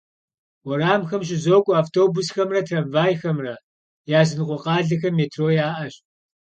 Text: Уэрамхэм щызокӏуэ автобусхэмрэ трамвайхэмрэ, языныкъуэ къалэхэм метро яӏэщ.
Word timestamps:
Уэрамхэм 0.67 1.21
щызокӏуэ 1.27 1.75
автобусхэмрэ 1.81 2.59
трамвайхэмрэ, 2.67 3.53
языныкъуэ 4.19 4.57
къалэхэм 4.63 5.13
метро 5.19 5.47
яӏэщ. 5.67 5.93